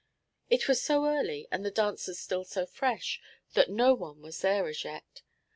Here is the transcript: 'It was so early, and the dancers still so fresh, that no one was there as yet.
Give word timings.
'It 0.49 0.67
was 0.67 0.81
so 0.81 1.05
early, 1.05 1.47
and 1.51 1.63
the 1.63 1.69
dancers 1.69 2.17
still 2.17 2.43
so 2.43 2.65
fresh, 2.65 3.21
that 3.53 3.69
no 3.69 3.93
one 3.93 4.19
was 4.19 4.41
there 4.41 4.65
as 4.67 4.83
yet. 4.83 5.21